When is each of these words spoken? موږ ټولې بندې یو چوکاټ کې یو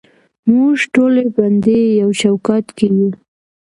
موږ 0.51 0.77
ټولې 0.93 1.23
بندې 1.37 1.79
یو 2.01 2.09
چوکاټ 2.21 2.65
کې 2.77 2.87
یو 2.97 3.09